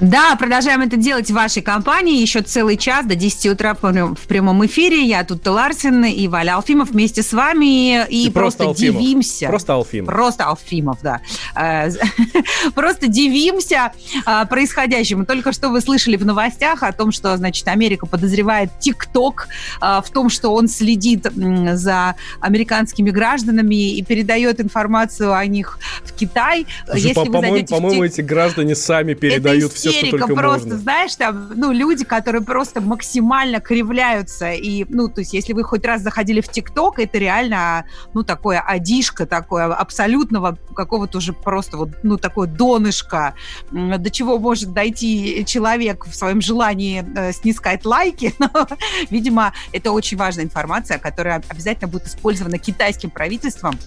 [0.00, 2.22] Да, продолжаем это делать в вашей компании.
[2.22, 5.04] Еще целый час до 10 утра в прямом эфире.
[5.04, 8.06] Я тут Ларсин и Валя Алфимов вместе с вами.
[8.08, 9.48] И, и просто, просто дивимся.
[9.48, 10.06] Просто Алфимов.
[10.06, 11.20] Просто Алфимов, да.
[11.54, 11.90] Э,
[12.74, 13.92] просто дивимся
[14.26, 15.26] э, происходящему.
[15.26, 19.48] Только что вы слышали в новостях о том, что, значит, Америка подозревает ТикТок
[19.82, 21.26] э, в том, что он следит
[21.74, 26.66] за американскими гражданами и передает информацию о них в Китай.
[26.94, 30.78] Если по-моему, по-моему, эти граждане сами передают все все, только просто, можно.
[30.78, 35.84] знаешь, там, ну, люди, которые просто максимально кривляются, и, ну, то есть, если вы хоть
[35.84, 41.90] раз заходили в ТикТок, это реально, ну, такое одишко такое, абсолютного какого-то уже просто вот,
[42.02, 43.34] ну, такое донышко,
[43.70, 48.66] до чего может дойти человек в своем желании э, снискать лайки, но,
[49.10, 53.78] видимо, это очень важная информация, которая обязательно будет использована китайским правительством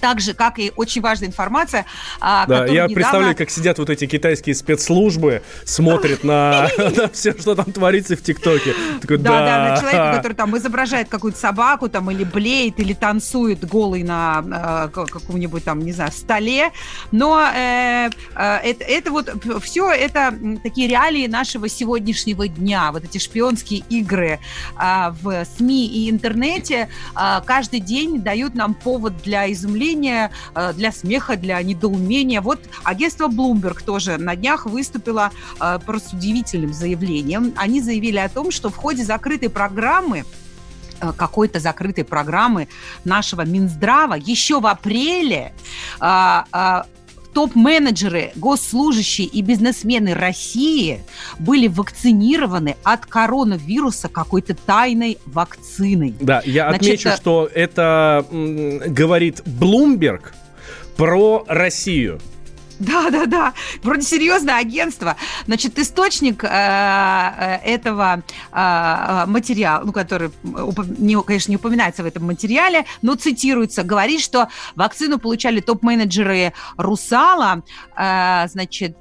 [0.00, 1.84] так же, как и очень важная информация.
[2.20, 2.94] А, да, я недавно...
[2.94, 5.17] представляю, как сидят вот эти китайские спецслужбы,
[5.64, 6.68] смотрят на,
[7.12, 8.74] все, что там творится в ТикТоке.
[9.02, 14.02] да, да, на человека, который там изображает какую-то собаку, там, или блеет, или танцует голый
[14.02, 16.70] на э, каком-нибудь там, не знаю, столе.
[17.12, 19.30] Но э, э, это, вот
[19.62, 22.92] все это такие реалии нашего сегодняшнего дня.
[22.92, 24.40] Вот эти шпионские игры
[24.76, 26.88] в СМИ и интернете
[27.44, 30.30] каждый день дают нам повод для изумления,
[30.74, 32.40] для смеха, для недоумения.
[32.40, 35.07] Вот агентство Bloomberg тоже на днях выступило
[35.60, 37.52] э, просто удивительным заявлением.
[37.56, 40.24] Они заявили о том, что в ходе закрытой программы
[41.00, 42.68] э, какой-то закрытой программы
[43.04, 45.52] нашего Минздрава еще в апреле
[47.38, 51.04] топ-менеджеры, госслужащие и бизнесмены России
[51.38, 56.16] были вакцинированы от коронавируса какой-то тайной вакциной.
[56.20, 60.32] Да, я Значит, отмечу, что это говорит Bloomberg
[60.96, 62.20] про Россию.
[62.88, 63.54] Да, да, да.
[63.82, 65.16] Вроде серьезное агентство.
[65.46, 68.22] Значит, источник э, э этого
[68.52, 70.30] э, материала, ну, который,
[70.98, 77.62] не, конечно, не упоминается в этом материале, но цитируется, говорит, что вакцину получали топ-менеджеры Русала,
[77.96, 78.96] значит,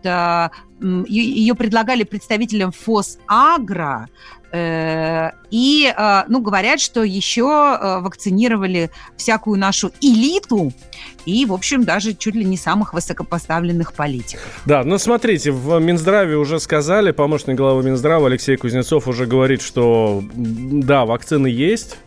[1.07, 4.09] ее предлагали представителям ФОС Агро,
[4.53, 10.71] и, э, ну, говорят, что еще э, вакцинировали всякую нашу элиту
[11.25, 14.61] и, в общем, даже чуть ли не самых высокопоставленных политиков.
[14.65, 20.23] Да, ну, смотрите, в Минздраве уже сказали, помощник главы Минздрава Алексей Кузнецов уже говорит, что,
[20.33, 21.97] да, вакцины есть,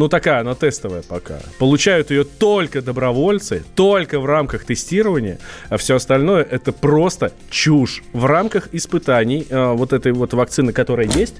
[0.00, 1.40] ну такая, она тестовая пока.
[1.58, 5.38] Получают ее только добровольцы, только в рамках тестирования,
[5.68, 8.02] а все остальное это просто чушь.
[8.14, 11.34] В рамках испытаний э, вот этой вот вакцины, которая есть,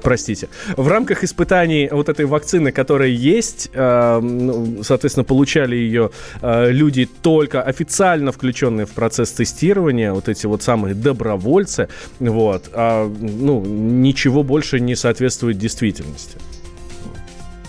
[0.00, 0.48] простите.
[0.76, 6.12] В рамках испытаний вот этой вакцины, которая есть, э, ну, соответственно, получали ее
[6.42, 11.88] э, люди только официально включенные в процесс тестирования, вот эти вот самые добровольцы,
[12.20, 16.38] вот, а, ну, ничего больше не соответствует действительности.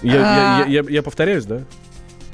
[0.01, 0.67] Я, я, а.
[0.67, 1.61] я, я повторяюсь, да?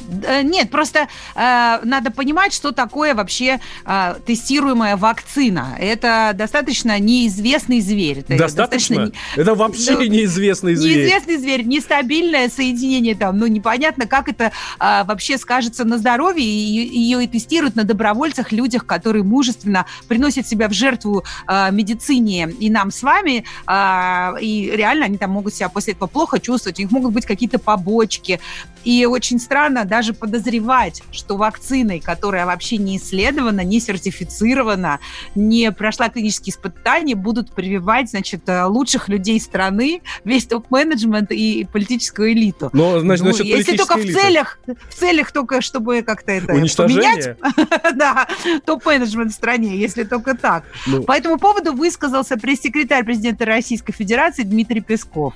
[0.08, 5.76] Нет, просто э, надо понимать, что такое вообще э, тестируемая вакцина.
[5.80, 8.20] Это достаточно неизвестный зверь.
[8.20, 8.96] Это достаточно?
[8.96, 10.98] достаточно это вообще ну, неизвестный зверь.
[11.00, 16.46] Неизвестный зверь, нестабильное соединение там, ну непонятно, как это э, вообще скажется на здоровье.
[16.46, 22.50] И, ее и тестируют на добровольцах, людях, которые мужественно приносят себя в жертву э, медицине
[22.60, 23.44] и нам с вами.
[23.68, 26.80] Э, и реально они там могут себя после этого плохо чувствовать.
[26.80, 28.40] У них могут быть какие-то побочки.
[28.84, 35.00] И очень странно, да, даже подозревать, что вакциной, которая вообще не исследована, не сертифицирована,
[35.34, 42.34] не прошла клинические испытания, будут прививать, значит, э, лучших людей страны, весь топ-менеджмент и политическую
[42.34, 42.70] элиту.
[42.74, 44.14] Но, значит, ну, насчет если только элиты.
[44.14, 47.36] в целях, в целях только, чтобы как-то это поменять,
[47.96, 48.28] да,
[48.66, 50.64] топ-менеджмент в стране, если только так.
[50.86, 51.02] Ну.
[51.02, 55.34] По этому поводу высказался пресс-секретарь президента Российской Федерации Дмитрий Песков.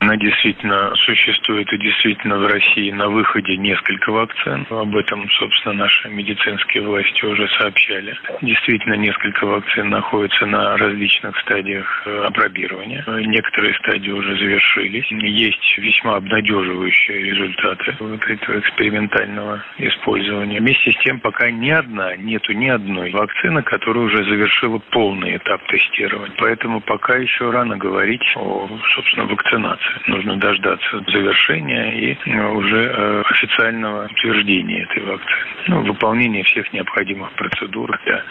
[0.00, 4.64] Она действительно существует и действительно в России на выходе несколько вакцин.
[4.70, 8.16] Об этом, собственно, наши медицинские власти уже сообщали.
[8.40, 13.04] Действительно, несколько вакцин находятся на различных стадиях э, опробирования.
[13.26, 15.10] Некоторые стадии уже завершились.
[15.10, 20.60] Есть весьма обнадеживающие результаты вот этого экспериментального использования.
[20.60, 25.66] Вместе с тем, пока ни одна, нету ни одной вакцины, которая уже завершила полный этап
[25.66, 26.34] тестирования.
[26.38, 29.87] Поэтому пока еще рано говорить о, собственно, вакцинации.
[30.06, 35.46] Нужно дождаться завершения и э, уже э, официального утверждения этой вакцины.
[35.68, 38.24] Ну, выполнение всех необходимых процедур для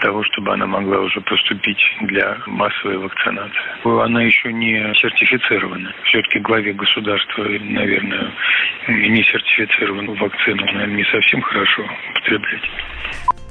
[0.00, 4.02] того, чтобы она могла уже поступить для массовой вакцинации.
[4.02, 5.92] Она еще не сертифицирована.
[6.04, 8.32] Все-таки главе государства, наверное,
[8.88, 12.62] не сертифицированную вакцину, наверное, не совсем хорошо употреблять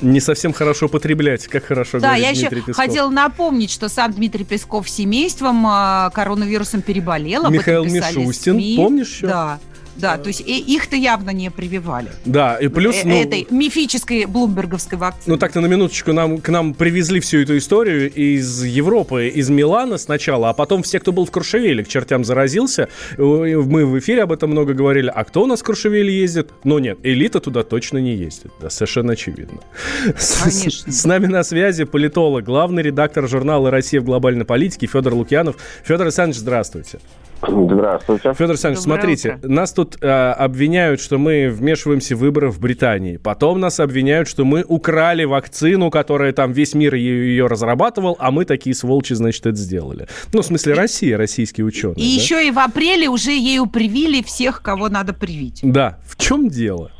[0.01, 2.85] не совсем хорошо потреблять, как хорошо да, говорит я Дмитрий еще Песков.
[2.85, 7.40] хотела напомнить, что сам Дмитрий Песков с семейством э, коронавирусом переболел.
[7.47, 8.73] Об Михаил этом писали Мишустин, СМИ.
[8.77, 9.27] помнишь еще?
[9.27, 9.59] Да.
[9.97, 12.07] Да, то есть их-то явно не прививали.
[12.23, 12.95] Да, и плюс...
[12.95, 15.33] Э- ну, Этой мифической блумберговской вакцины.
[15.33, 19.97] Ну так-то на минуточку нам, к нам привезли всю эту историю из Европы, из Милана
[19.97, 22.87] сначала, а потом все, кто был в Куршевеле, к чертям заразился.
[23.17, 25.11] Э, Мы в эфире об этом много говорили.
[25.13, 26.51] А кто у нас в Куршевеле ездит?
[26.63, 28.51] Ну нет, элита туда точно не ездит.
[28.61, 29.59] Да, совершенно очевидно.
[30.05, 30.91] Конечно.
[30.91, 35.57] С, с нами на связи политолог, главный редактор журнала «Россия в глобальной политике» Федор Лукьянов.
[35.83, 36.99] Федор Александрович, здравствуйте.
[37.47, 38.33] Здравствуйте.
[38.33, 39.49] Федор Александрович, Доброе смотрите, утро.
[39.49, 43.17] нас тут э, обвиняют, что мы вмешиваемся в выборы в Британии.
[43.17, 48.31] Потом нас обвиняют, что мы украли вакцину, которая там весь мир ее, ее разрабатывал, а
[48.31, 50.07] мы такие сволочи, значит, это сделали.
[50.33, 51.97] Ну, в смысле, Россия, российские ученые.
[51.97, 52.21] И да?
[52.21, 55.61] еще и в апреле уже ею привили всех, кого надо привить.
[55.63, 56.91] Да, в чем дело?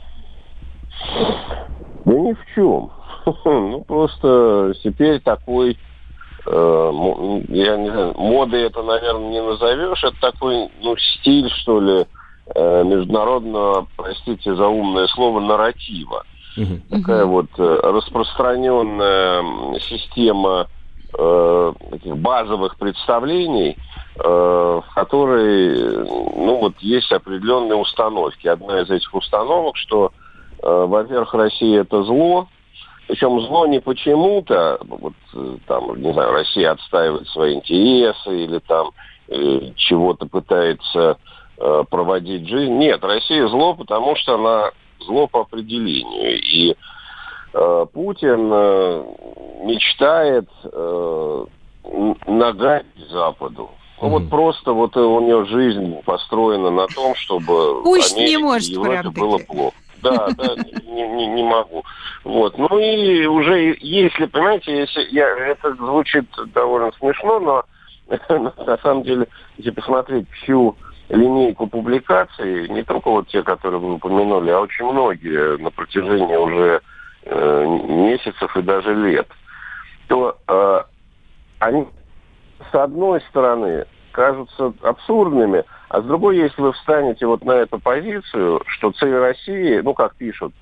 [2.06, 2.92] Да ни в чем.
[3.46, 5.78] Ну, просто теперь такой,
[6.52, 10.04] я не знаю, модой это, наверное, не назовешь.
[10.04, 12.06] Это такой, ну, стиль, что ли,
[12.54, 16.24] э, международного, простите за умное слово, нарратива.
[16.58, 16.82] Мгм.
[16.90, 20.68] Такая вот э, распространенная система
[21.18, 23.78] э, таких базовых представлений,
[24.18, 26.06] э, в которой, э,
[26.36, 28.48] ну, вот есть определенные установки.
[28.48, 30.12] Одна из этих установок, что,
[30.62, 32.48] э, во-первых, Россия это зло,
[33.12, 38.92] причем зло не почему-то, вот э, там, не знаю, Россия отстаивает свои интересы или там
[39.28, 41.18] э, чего-то пытается
[41.58, 42.72] э, проводить жизнь.
[42.78, 44.72] Нет, Россия зло, потому что она
[45.02, 46.42] зло по определению.
[46.42, 46.74] И
[47.54, 49.04] э, Путин э,
[49.66, 51.46] мечтает э,
[52.28, 53.72] нагадить Западу.
[54.02, 54.20] Ну, Мгм.
[54.20, 58.72] вот просто вот у него жизнь построена на том, чтобы Пусть не Америке может и
[58.72, 59.76] Европе было плохо.
[60.02, 60.56] Да, да,
[60.86, 61.84] не, не- не могу.
[62.24, 62.58] Вот.
[62.58, 67.64] Ну и уже, если, понимаете, если я, это звучит довольно смешно, но
[68.66, 69.28] на самом деле,
[69.58, 70.76] если посмотреть всю
[71.10, 76.82] линейку публикаций, не только вот те, которые вы упомянули, а очень многие на протяжении уже
[77.24, 79.28] э, месяцев и даже лет,
[80.08, 80.82] то э,
[81.60, 81.88] они,
[82.72, 88.62] с одной стороны, кажутся абсурдными, а с другой, если вы встанете вот на эту позицию,
[88.68, 90.54] что цель России, ну, как пишут,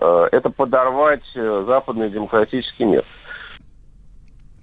[0.00, 3.04] э, это подорвать э, западный демократический мир.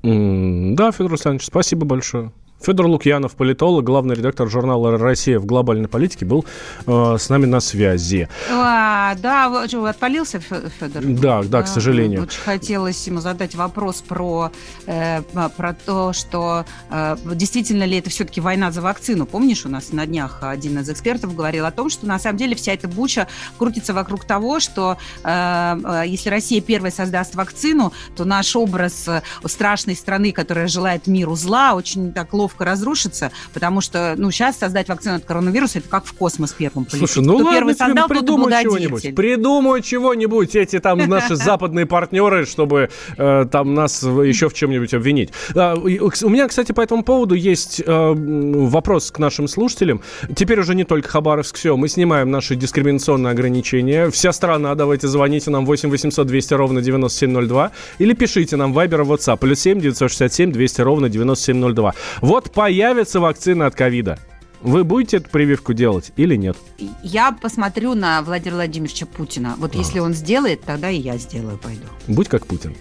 [0.04, 2.32] Да, Федор Александрович, спасибо большое.
[2.62, 6.46] Федор Лукьянов, политолог, главный редактор журнала «Россия в глобальной политике», был
[6.88, 8.28] э, с нами на связи.
[8.50, 11.04] А, да, Фе- Федор?
[11.04, 12.24] Да, да, к сожалению.
[12.24, 14.52] Очень хотелось ему задать вопрос про,
[14.88, 15.22] э,
[15.56, 19.28] про то, что э, действительно ли это все-таки война за вакцину.
[19.28, 22.56] Помнишь, у нас на днях один из экспертов говорил о том, что на самом деле
[22.56, 23.28] вся эта буча
[23.60, 29.22] крутится вокруг того, что э, э, если Россия первая создаст вакцину, то наш образ э,
[29.46, 34.90] страшной страны, которая желает миру зла, очень так ловко разрушится, потому что, ну, сейчас создать
[34.90, 37.10] вакцину от коронавируса, это как в космос первым полететь.
[37.10, 39.16] Слушай, ну Кто ладно, первый и придумай чего-нибудь.
[39.16, 45.32] Придумай чего-нибудь, эти там наши западные партнеры, чтобы э, там нас еще в чем-нибудь обвинить.
[45.56, 50.02] А, у меня, кстати, по этому поводу есть э, вопрос к нашим слушателям.
[50.36, 54.10] Теперь уже не только Хабаровск, все, мы снимаем наши дискриминационные ограничения.
[54.10, 59.06] Вся страна, давайте звоните нам 8 800 200 ровно 9702 или пишите нам Viber и
[59.06, 59.38] WhatsApp.
[59.38, 61.94] Плюс 7 967 200 ровно 9702.
[62.22, 64.20] Вот появится вакцина от ковида.
[64.62, 66.58] Вы будете эту прививку делать или нет?
[67.04, 69.56] Я посмотрю на Владимира Владимировича Путина.
[69.58, 71.86] Вот если он сделает, тогда и я сделаю, пойду.
[72.08, 72.76] Будь как Путин.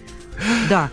[0.69, 0.89] Да.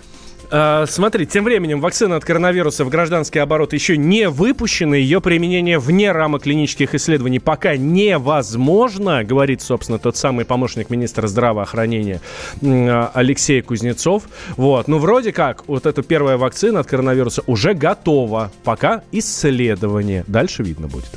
[0.55, 4.97] А, смотри, тем временем вакцина от коронавируса в гражданский оборот еще не выпущена.
[4.97, 12.21] Ее применение вне рамок клинических исследований пока невозможно, говорит, собственно, тот самый помощник министра здравоохранения
[12.63, 14.25] а, Алексей Кузнецов.
[14.59, 14.89] Вот.
[14.89, 18.53] Ну, вроде как, вот эта первая вакцина от коронавируса уже готова.
[18.63, 20.23] Пока исследование.
[20.27, 21.13] Дальше видно будет.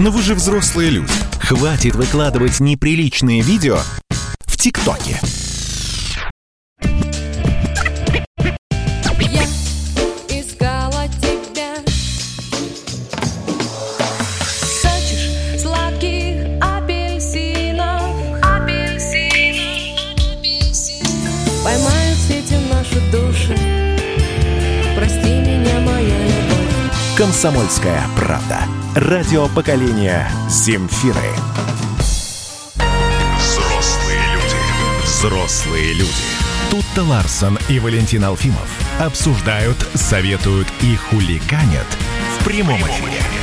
[0.00, 1.12] Но вы же взрослые люди.
[1.40, 3.78] Хватит выкладывать неприличные видео
[4.40, 5.20] в ТикТоке.
[27.16, 28.60] «Комсомольская правда».
[28.94, 31.16] Радио поколения «Земфиры».
[33.38, 35.02] Взрослые люди.
[35.02, 36.12] Взрослые люди.
[36.70, 38.68] Тут-то Ларсон и Валентин Алфимов
[39.00, 41.86] обсуждают, советуют и хулиганят
[42.38, 43.35] в прямом эфире.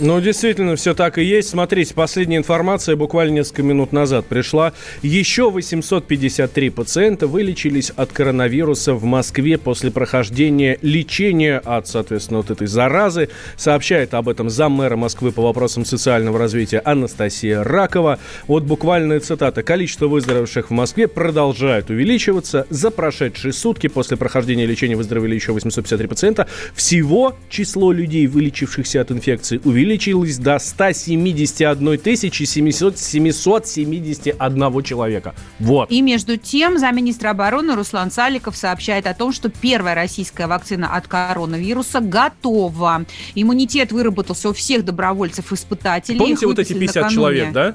[0.00, 1.50] Ну, действительно, все так и есть.
[1.50, 4.72] Смотрите, последняя информация буквально несколько минут назад пришла.
[5.02, 12.66] Еще 853 пациента вылечились от коронавируса в Москве после прохождения лечения от, соответственно, вот этой
[12.66, 13.28] заразы.
[13.56, 18.18] Сообщает об этом заммэра Москвы по вопросам социального развития Анастасия Ракова.
[18.48, 19.62] Вот буквальная цитата.
[19.62, 22.66] Количество выздоровевших в Москве продолжает увеличиваться.
[22.68, 26.48] За прошедшие сутки после прохождения лечения выздоровели еще 853 пациента.
[26.74, 35.34] Всего число людей, вылечившихся от инфекции, увеличилось увеличилось до 171 тысячи 771 человека.
[35.60, 35.90] Вот.
[35.90, 41.06] И между тем, замминистра обороны Руслан Саликов сообщает о том, что первая российская вакцина от
[41.06, 43.04] коронавируса готова.
[43.34, 46.18] Иммунитет выработался у всех добровольцев-испытателей.
[46.18, 47.14] Помните вот эти 50 накануне.
[47.14, 47.74] человек, да?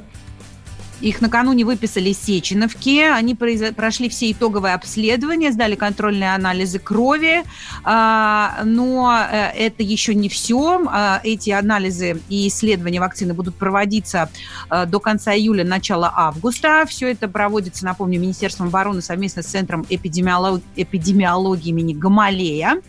[1.02, 3.00] Их накануне выписали Сеченовки.
[3.02, 7.44] Они прошли все итоговые обследования, сдали контрольные анализы крови.
[7.84, 10.82] А, но э, это еще не все.
[10.90, 14.30] А, эти анализы и исследования вакцины будут проводиться
[14.70, 16.84] э, до конца июля, начала августа.
[16.88, 22.82] Все это проводится, напомню, Министерством обороны совместно с Центром эпидемиологии, эпидемиологии имени Гамалея.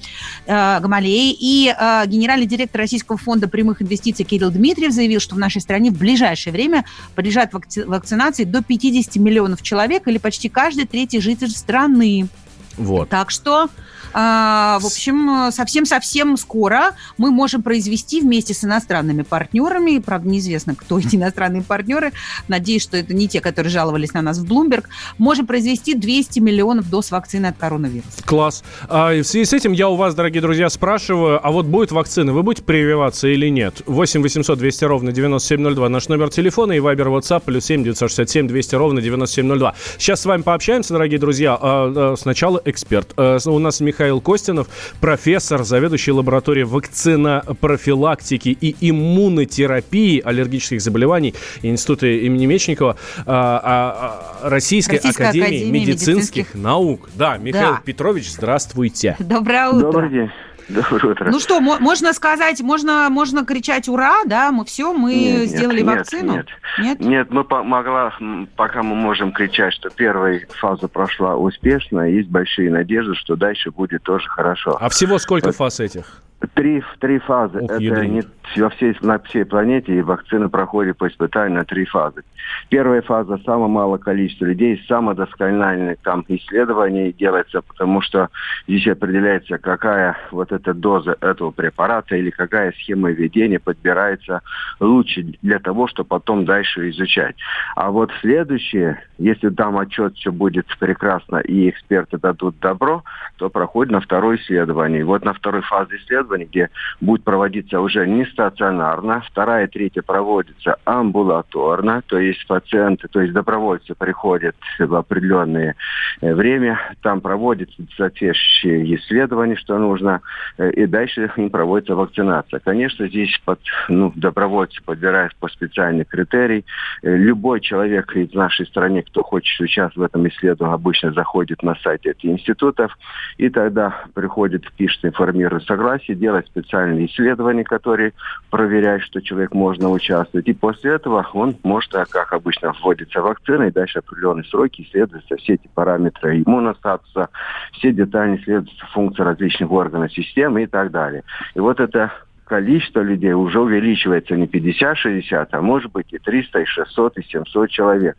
[0.46, 1.36] Э, Гамалеи.
[1.38, 1.72] И
[2.06, 6.52] генеральный директор Российского фонда прямых инвестиций Кирилл Дмитриев заявил, что в нашей стране в ближайшее
[6.52, 12.28] время подлежат вакцинации вакцинации до 50 миллионов человек или почти каждый третий житель страны.
[12.76, 13.08] Вот.
[13.08, 13.68] Так что
[14.12, 20.98] а, в общем, совсем-совсем скоро мы можем произвести вместе с иностранными партнерами, правда, неизвестно, кто
[20.98, 22.12] эти иностранные партнеры,
[22.48, 24.84] надеюсь, что это не те, которые жаловались на нас в Bloomberg,
[25.18, 28.22] можем произвести 200 миллионов доз вакцины от коронавируса.
[28.24, 28.64] Класс.
[28.88, 32.32] А, в связи с этим я у вас, дорогие друзья, спрашиваю, а вот будет вакцина,
[32.32, 33.82] вы будете прививаться или нет?
[33.86, 38.74] 8 800 200 ровно 9702 наш номер телефона и вайбер WhatsApp плюс 7 967 200
[38.74, 39.74] ровно 9702.
[39.98, 41.56] Сейчас с вами пообщаемся, дорогие друзья.
[41.60, 43.12] А, сначала эксперт.
[43.16, 44.68] У нас Михаил Костинов,
[45.00, 54.96] профессор, заведующий лабораторией вакцинопрофилактики и иммунотерапии аллергических заболеваний Института имени Мечникова а, а, а, Российской,
[54.96, 57.08] Российской Академии, Академии медицинских, медицинских наук.
[57.14, 57.82] Да, Михаил да.
[57.84, 59.16] Петрович, здравствуйте.
[59.18, 59.92] Доброе утро.
[59.92, 60.30] Добрый день.
[60.68, 61.30] Доброе утро.
[61.30, 64.52] Ну что, можно сказать, можно, можно кричать «Ура!», да?
[64.52, 66.32] Мы все, мы нет, сделали нет, вакцину?
[66.34, 66.46] Нет,
[66.78, 67.00] нет.
[67.00, 68.12] Нет, мы по могла,
[68.56, 74.02] пока мы можем кричать, что первая фаза прошла успешно, есть большие надежды, что дальше будет
[74.02, 74.76] тоже хорошо.
[74.80, 75.56] А всего сколько вот.
[75.56, 76.22] фаз этих?
[76.54, 77.58] Три, три фазы.
[77.60, 78.22] Ух, Это не
[78.56, 82.22] во всей, на всей планете, и вакцина проходит по испытанию на три фазы.
[82.70, 88.30] Первая фаза– самое малое количество людей, самое доскональное там исследование делается, потому что
[88.66, 94.40] здесь определяется, какая вот эта доза этого препарата или какая схема ведения подбирается
[94.80, 97.36] лучше для того, чтобы потом дальше изучать.
[97.76, 103.04] А вот следующее, если там отчет все будет прекрасно и эксперты дадут добро,
[103.36, 105.00] то проходит на второе исследование.
[105.00, 106.70] И вот на второй фазе исследования исследований, где
[107.00, 113.32] будет проводиться уже не стационарно, вторая и третья проводится амбулаторно, то есть пациенты, то есть
[113.32, 115.76] добровольцы приходят в определенное
[116.20, 120.20] э, время, там проводятся соответствующие исследования, что нужно,
[120.58, 122.60] э, и дальше им проводится вакцинация.
[122.60, 126.64] Конечно, здесь под, ну, добровольцы подбирают по специальным критериям.
[127.02, 131.74] Э, любой человек из нашей страны, кто хочет участвовать в этом исследовании, обычно заходит на
[131.76, 132.96] сайт этих институтов,
[133.38, 138.12] и тогда приходит, пишет, информирует согласие, делать специальные исследования, которые
[138.50, 140.46] проверяют, что человек можно участвовать.
[140.46, 145.36] И после этого он может, а как обычно, вводится вакцина, и дальше определенные сроки исследуются
[145.36, 147.30] все эти параметры иммуностатуса,
[147.72, 151.24] все детали исследуются функции различных органов системы и так далее.
[151.54, 152.12] И вот это
[152.44, 157.70] количество людей уже увеличивается не 50-60, а может быть и 300, и 600, и 700
[157.70, 158.16] человек.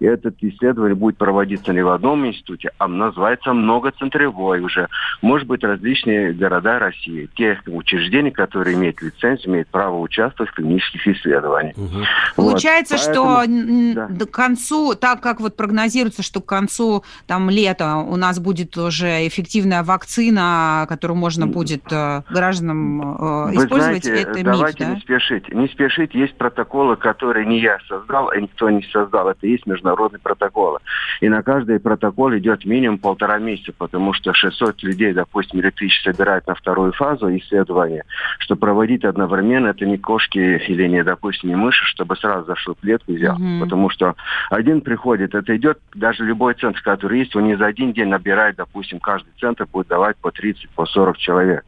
[0.00, 4.88] И это исследование будет проводиться не в одном институте, а называется многоцентровой уже.
[5.20, 7.28] Может быть, различные города России.
[7.36, 11.76] Те учреждения, которые имеют лицензию, имеют право участвовать в клинических исследованиях.
[11.76, 11.98] Угу.
[12.36, 12.52] Вот.
[12.52, 14.26] Получается, Поэтому, что да.
[14.26, 19.26] к концу, так как вот прогнозируется, что к концу там лета у нас будет уже
[19.26, 24.94] эффективная вакцина, которую можно будет э, гражданам э, Вы использовать, знаете, это давайте миф, да?
[24.94, 25.54] не спешить.
[25.54, 26.14] Не спешить.
[26.14, 29.28] Есть протоколы, которые не я создал, а никто не создал.
[29.28, 30.78] Это есть международные протоколы.
[31.20, 36.46] И на каждый протокол идет минимум полтора месяца, потому что 600 людей, допустим, электричество собирают
[36.46, 38.04] на вторую фазу исследования,
[38.38, 43.12] что проводить одновременно это не кошки или не, допустим, не мыши, чтобы сразу зашел клетку
[43.12, 43.38] и взял.
[43.38, 43.60] Mm-hmm.
[43.60, 44.14] Потому что
[44.50, 48.56] один приходит, это идет даже любой центр, который есть, он не за один день набирает,
[48.56, 51.64] допустим, каждый центр будет давать по 30, по 40 человек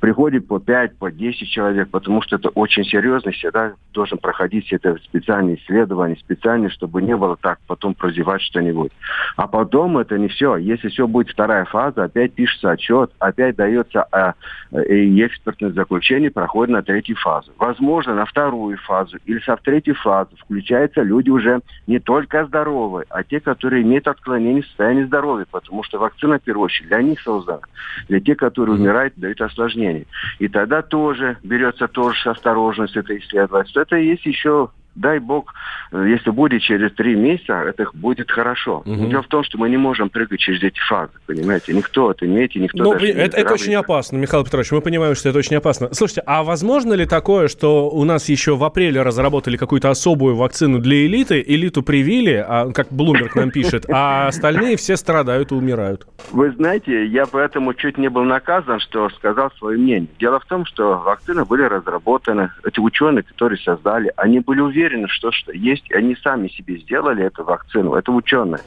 [0.00, 4.96] приходит по 5, по 10 человек, потому что это очень серьезно, всегда должен проходить это
[5.04, 8.92] специальные исследования, специальные, чтобы не было так потом прозевать что-нибудь.
[9.36, 10.56] А потом это не все.
[10.56, 14.34] Если все будет вторая фаза, опять пишется отчет, опять дается а,
[14.72, 17.52] и экспертное заключение проходит на третью фазу.
[17.58, 23.22] Возможно, на вторую фазу или со третьей фазы включаются люди уже не только здоровые, а
[23.22, 27.20] те, которые имеют отклонение в состоянии здоровья, потому что вакцина, в первую очередь, для них
[27.20, 27.60] создана.
[28.08, 30.06] Для тех, которые умирают, дают осложнений.
[30.38, 33.74] И тогда тоже берется тоже с осторожностью это исследовать.
[33.76, 35.54] Это есть еще дай бог,
[35.92, 38.82] э, если будет через три месяца, это будет хорошо.
[38.84, 39.06] Угу.
[39.06, 41.72] Дело в том, что мы не можем прыгать через эти фазы, понимаете?
[41.72, 45.14] Никто это имеет, и никто ну, даже это, это очень опасно, Михаил Петрович, мы понимаем,
[45.14, 45.92] что это очень опасно.
[45.92, 50.78] Слушайте, а возможно ли такое, что у нас еще в апреле разработали какую-то особую вакцину
[50.78, 56.06] для элиты, элиту привили, а, как Блумберг нам пишет, а остальные все страдают и умирают?
[56.30, 60.08] Вы знаете, я поэтому чуть не был наказан, что сказал свое мнение.
[60.18, 65.08] Дело в том, что вакцины были разработаны, эти ученые, которые создали, они были уверены, уверены,
[65.08, 68.60] что, что есть, они сами себе сделали эту вакцину, это ученые.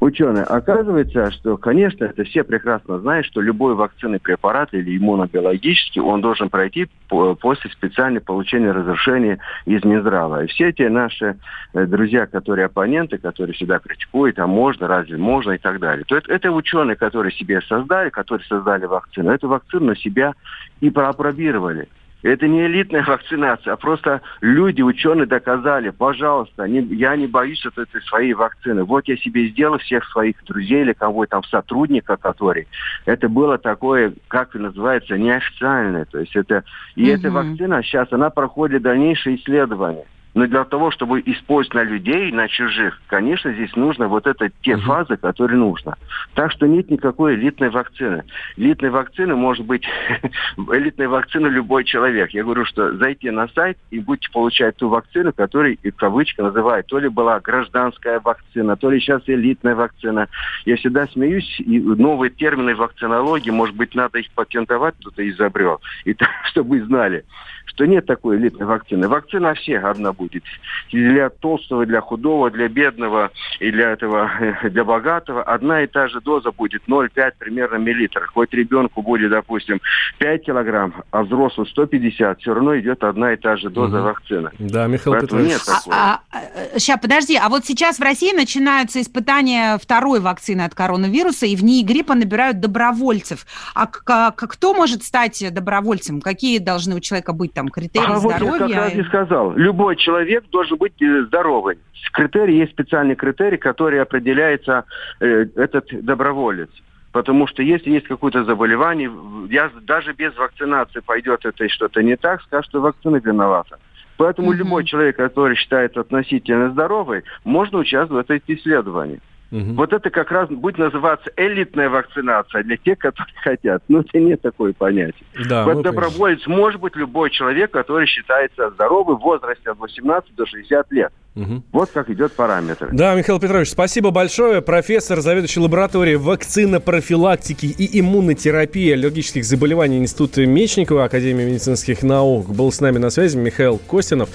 [0.00, 0.44] Ученые.
[0.44, 6.48] Оказывается, что, конечно, это все прекрасно знают, что любой вакцинный препарат или иммунобиологический, он должен
[6.48, 10.44] пройти после специального получения разрешения из Минздрава.
[10.44, 11.36] И все эти наши
[11.74, 16.04] э, друзья, которые оппоненты, которые всегда критикуют, а можно, разве можно и так далее.
[16.06, 20.34] То это, это ученые, которые себе создали, которые создали вакцину, эту вакцину на себя
[20.80, 21.88] и проапробировали.
[22.22, 27.76] Это не элитная вакцинация, а просто люди, ученые доказали, пожалуйста, не, я не боюсь от
[27.78, 28.84] этой своей вакцины.
[28.84, 32.68] Вот я себе сделал всех своих друзей или кого там сотрудника, который.
[33.06, 36.04] Это было такое, как называется, неофициальное.
[36.04, 36.62] То есть это,
[36.94, 37.18] и угу.
[37.18, 40.04] эта вакцина сейчас, она проходит дальнейшие исследования.
[40.34, 44.76] Но для того, чтобы использовать на людей, на чужих, конечно, здесь нужно вот это те
[44.76, 44.82] угу.
[44.82, 45.96] фазы, которые нужно.
[46.34, 48.24] Так что нет никакой элитной вакцины.
[48.56, 49.84] Элитной вакцины может быть
[50.56, 52.30] элитной вакцины любой человек.
[52.30, 56.86] Я говорю, что зайти на сайт и будете получать ту вакцину, которую и кавычка называют.
[56.86, 60.28] То ли была гражданская вакцина, то ли сейчас элитная вакцина.
[60.64, 66.14] Я всегда смеюсь, и новые термины вакцинологии, может быть, надо их патентовать, кто-то изобрел, и
[66.22, 67.24] так, чтобы вы знали
[67.66, 69.08] что нет такой элитной вакцины.
[69.08, 70.44] Вакцина всех одна будет.
[70.92, 74.30] Для толстого, для худого, для бедного и для этого,
[74.64, 78.26] для богатого одна и та же доза будет 0,5 примерно миллилитра.
[78.26, 79.80] Хоть ребенку будет, допустим,
[80.18, 84.06] 5 килограмм, а взрослому 150, все равно идет одна и та же доза угу.
[84.06, 84.50] вакцины.
[84.58, 85.52] Да, Михаил Поэтому Петрович.
[85.52, 85.96] Нет такого.
[85.96, 91.46] А, а, сейчас, подожди, а вот сейчас в России начинаются испытания второй вакцины от коронавируса,
[91.46, 93.46] и в ней гриппа набирают добровольцев.
[93.74, 96.20] А кто может стать добровольцем?
[96.20, 98.50] Какие должны у человека быть там критерии а здоровья?
[98.50, 99.52] Вот я как раз и сказал.
[99.54, 101.78] Любой человек должен быть э, здоровый.
[102.12, 104.84] Критерий, есть специальный критерий, который определяется
[105.20, 106.70] э, этот доброволец.
[107.12, 109.12] Потому что если есть какое-то заболевание,
[109.50, 113.78] я, даже без вакцинации пойдет это и что-то не так, скажет, что вакцина виновата.
[114.16, 114.56] Поэтому угу.
[114.56, 119.20] любой человек, который считается относительно здоровый, можно участвовать в этом исследовании.
[119.52, 119.74] Угу.
[119.74, 123.82] Вот это как раз будет называться элитная вакцинация для тех, которые хотят.
[123.88, 125.24] Но это не такое понятие.
[125.46, 130.46] Да, вот доброволец может быть любой человек, который считается здоровым в возрасте от 18 до
[130.46, 131.12] 60 лет.
[131.34, 131.62] Угу.
[131.72, 132.90] Вот как идет параметр.
[132.92, 134.60] Да, Михаил Петрович, спасибо большое.
[134.60, 142.80] Профессор, заведующий лабораторией вакцинопрофилактики и иммунотерапии аллергических заболеваний Института Мечникова Академии медицинских наук был с
[142.80, 144.28] нами на связи Михаил Костинов.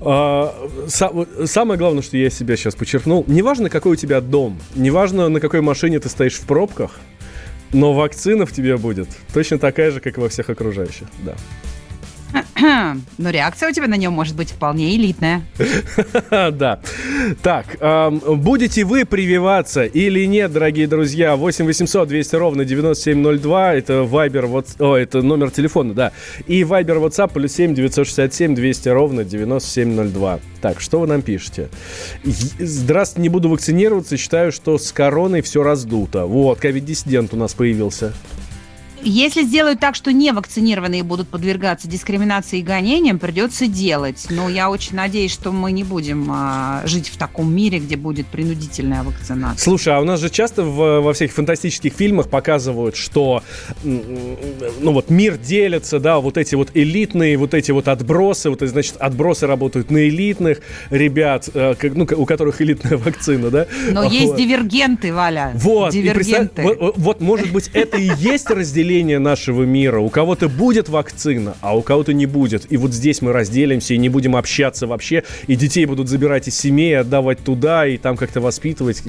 [0.00, 0.54] А,
[0.86, 5.62] самое главное, что я себя сейчас подчеркнул, неважно, какой у тебя дом, неважно, на какой
[5.62, 6.92] машине ты стоишь в пробках,
[7.72, 11.08] но вакцина в тебе будет точно такая же, как и во всех окружающих.
[11.24, 11.34] Да.
[13.18, 15.42] Но реакция у тебя на нем может быть вполне элитная.
[16.30, 16.80] Да.
[17.42, 17.78] Так,
[18.26, 21.36] будете вы прививаться или нет, дорогие друзья?
[21.36, 23.74] 8 800 200 ровно 9702.
[23.74, 26.12] Это Viber, вот, о, это номер телефона, да.
[26.46, 30.40] И Viber, WhatsApp, плюс 7 967 200 ровно 9702.
[30.60, 31.68] Так, что вы нам пишете?
[32.24, 36.26] Здравствуйте, не буду вакцинироваться, считаю, что с короной все раздуто.
[36.26, 38.12] Вот, ковид-диссидент у нас появился.
[39.02, 44.26] Если сделают так, что невакцинированные будут подвергаться дискриминации и гонениям, придется делать.
[44.30, 48.26] Но я очень надеюсь, что мы не будем а, жить в таком мире, где будет
[48.26, 49.62] принудительная вакцинация.
[49.62, 53.42] Слушай, а у нас же часто в, во всяких фантастических фильмах показывают, что
[53.84, 58.96] ну вот мир делится, да, вот эти вот элитные, вот эти вот отбросы, вот значит
[58.98, 63.66] отбросы работают на элитных ребят, э, ну, у которых элитная вакцина, да.
[63.90, 64.12] Но вот.
[64.12, 65.52] есть дивергенты, Валя.
[65.54, 65.92] Вот.
[65.92, 66.62] Дивергенты.
[66.62, 69.98] Вот, вот, может быть, это и есть разделение разделение нашего мира.
[69.98, 72.70] У кого-то будет вакцина, а у кого-то не будет.
[72.70, 75.24] И вот здесь мы разделимся и не будем общаться вообще.
[75.48, 79.02] И детей будут забирать из семей, отдавать туда, и там как-то воспитывать.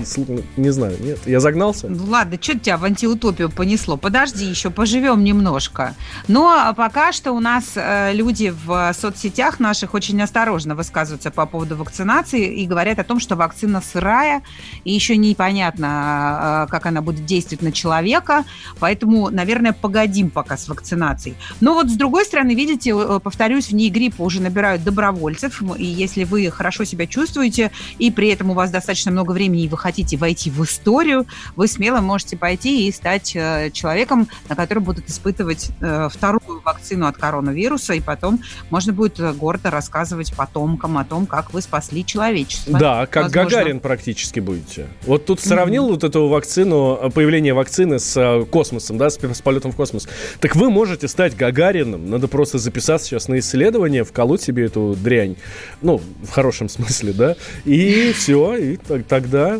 [0.58, 1.20] Не знаю, нет.
[1.28, 1.90] Я загнался?
[1.90, 3.98] Ну ладно, что тебя в антиутопию понесло?
[3.98, 5.94] Подожди, еще поживем немножко.
[6.28, 11.76] Но пока что у нас э, люди в соцсетях наших очень осторожно высказываются по поводу
[11.76, 14.42] вакцинации и говорят о том, что вакцина сырая,
[14.86, 18.44] и еще непонятно, э, как она будет действовать на человека.
[18.80, 21.36] Поэтому, наверное, наверное, погодим пока с вакцинацией.
[21.62, 25.86] Но вот с другой стороны, видите, э, повторюсь, в ней гриппа уже набирают добровольцев, и
[25.86, 29.77] если вы хорошо себя чувствуете, и при этом у вас достаточно много времени, и вы
[29.77, 31.25] хотите войти в историю,
[31.56, 37.08] вы смело можете пойти и стать э, человеком, на который будут испытывать э, вторую вакцину
[37.08, 42.80] от коронавируса, и потом можно будет гордо рассказывать потомкам о том, как вы спасли человечество.
[42.80, 43.49] Да, как Возможно.
[43.49, 44.88] Гагарин практически будете.
[45.06, 45.91] Вот тут сравнил mm-hmm.
[45.91, 50.08] вот эту вакцину, появление вакцины с космосом, да, с, с полетом в космос.
[50.39, 52.10] Так вы можете стать Гагарином.
[52.10, 55.36] Надо просто записаться сейчас на исследование, вколоть себе эту дрянь.
[55.82, 57.36] Ну, в хорошем смысле, да.
[57.65, 59.60] И все, и тогда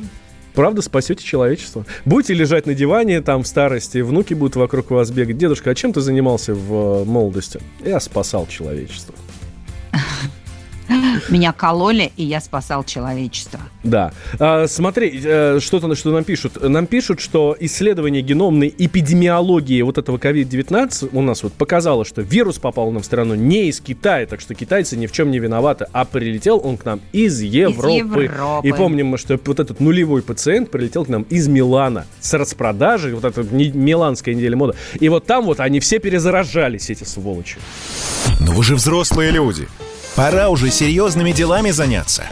[0.54, 1.86] правда спасете человечество.
[2.06, 5.38] Будете лежать на диване там в старости, внуки будут вокруг вас бегать.
[5.38, 7.60] Дедушка, а чем ты занимался в э, молодости?
[7.84, 9.14] Я спасал человечество.
[11.30, 13.60] Меня кололи, и я спасал человечество.
[13.84, 14.12] Да.
[14.40, 16.62] А, смотри, э, что-то, что нам пишут.
[16.62, 22.58] Нам пишут, что исследование геномной эпидемиологии вот этого COVID-19 у нас вот показало, что вирус
[22.58, 25.88] попал нам в страну не из Китая, так что китайцы ни в чем не виноваты,
[25.92, 27.92] а прилетел он к нам из Европы.
[27.92, 28.68] Из Европы.
[28.68, 33.14] И помним мы, что вот этот нулевой пациент прилетел к нам из Милана с распродажей,
[33.14, 34.74] вот эта миланская неделя моды.
[35.00, 37.58] И вот там вот они все перезаражались, эти сволочи.
[38.40, 39.68] Но вы же взрослые люди.
[40.18, 42.26] Пора уже серьезными делами заняться.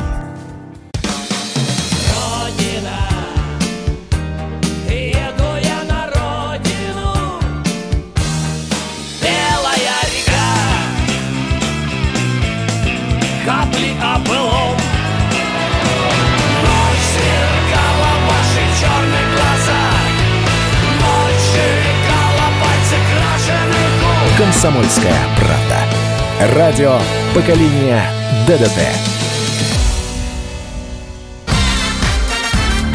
[24.40, 26.05] «Комсомольская правда».
[26.40, 27.00] Радио
[27.34, 28.12] поколения
[28.46, 28.78] ДДТ.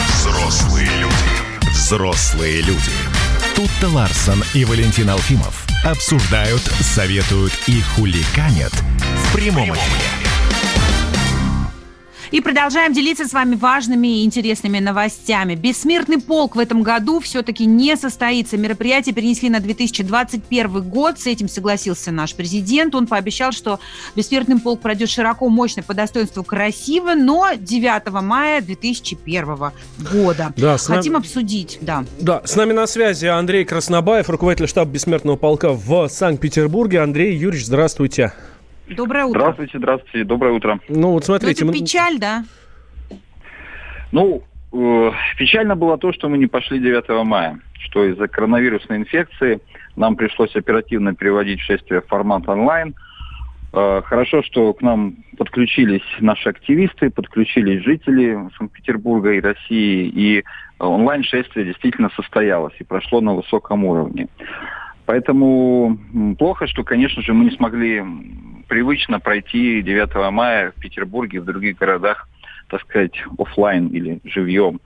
[0.06, 1.70] Взрослые люди.
[1.70, 2.92] Взрослые люди.
[3.56, 10.19] Тут-то Ларсон и Валентин Алфимов обсуждают, советуют и хуликанят в прямом эфире.
[12.30, 15.56] И продолжаем делиться с вами важными и интересными новостями.
[15.56, 18.56] Бессмертный полк в этом году все-таки не состоится.
[18.56, 21.18] Мероприятие перенесли на 2021 год.
[21.18, 22.94] С этим согласился наш президент.
[22.94, 23.80] Он пообещал, что
[24.14, 29.46] Бессмертный полк пройдет широко, мощно, по достоинству, красиво, но 9 мая 2001
[30.12, 30.52] года.
[30.56, 31.24] Да, Хотим нами...
[31.24, 32.04] обсудить, да.
[32.20, 37.00] Да, с нами на связи Андрей Краснобаев, руководитель штаба Бессмертного полка в Санкт-Петербурге.
[37.00, 38.32] Андрей Юрьевич, здравствуйте.
[38.90, 39.40] Доброе утро.
[39.40, 40.80] Здравствуйте, здравствуйте, доброе утро.
[40.88, 41.64] Ну вот смотрите.
[41.64, 42.44] Ну, это печаль, да?
[44.10, 49.60] Ну, э, печально было то, что мы не пошли 9 мая, что из-за коронавирусной инфекции
[49.94, 52.94] нам пришлось оперативно переводить шествие в формат онлайн.
[53.72, 60.44] Э, хорошо, что к нам подключились наши активисты, подключились жители Санкт-Петербурга и России, и
[60.80, 64.26] онлайн-шествие действительно состоялось и прошло на высоком уровне.
[65.10, 65.98] Поэтому
[66.38, 68.00] плохо, что, конечно же, мы не смогли
[68.68, 72.28] привычно пройти 9 мая в Петербурге и в других городах,
[72.68, 74.78] так сказать, офлайн или живьем.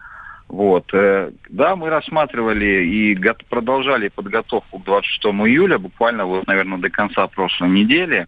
[0.49, 0.89] Вот.
[0.95, 3.19] Э, да, мы рассматривали и
[3.51, 8.27] продолжали подготовку к 26 июля, буквально вот, наверное, до конца прошлой недели.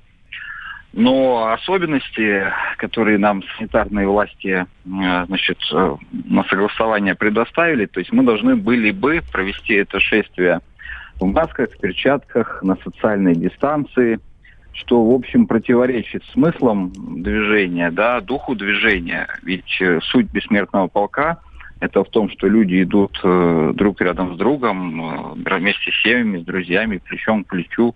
[0.93, 2.45] Но особенности,
[2.77, 8.91] которые нам санитарные власти э, значит, э, на согласование предоставили, то есть мы должны были
[8.91, 10.61] бы провести это шествие
[11.21, 14.19] в масках, в перчатках, на социальной дистанции–
[14.77, 19.27] что, в общем, противоречит смыслам движения, да, духу движения.
[19.43, 21.39] Ведь э, суть бессмертного полка–
[21.81, 26.43] это в том, что люди идут э, друг рядом с другом, э, вместе с семьями,
[26.43, 27.95] с друзьями, плечом к плечу,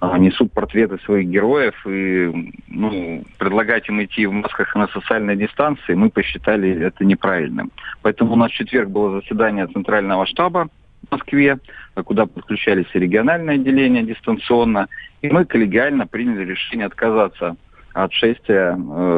[0.00, 5.94] э, несут портреты своих героев, и ну, предлагать им идти в масках на социальной дистанции
[5.94, 7.70] мы посчитали это неправильным.
[8.00, 10.68] Поэтому у нас в четверг было заседание Центрального штаба
[11.12, 11.58] Москве,
[12.04, 14.88] куда подключались и региональные отделения дистанционно,
[15.20, 17.56] и мы коллегиально приняли решение отказаться
[17.94, 18.74] от шествия